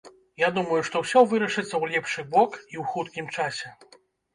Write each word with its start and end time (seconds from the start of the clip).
Я 0.43 0.47
думаю, 0.55 0.79
што 0.87 1.01
ўсё 1.03 1.23
вырашыцца 1.35 1.67
ў 1.77 1.85
лепшы 1.95 2.21
бок 2.35 2.51
і 2.65 2.67
ў 2.67 2.83
хуткім 2.97 3.25
часе. 3.35 3.79